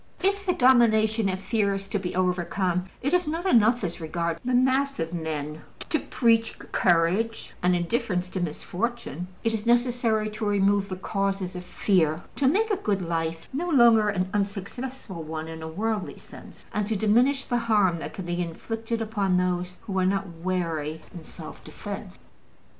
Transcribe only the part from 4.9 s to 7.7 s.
of men, to preach courage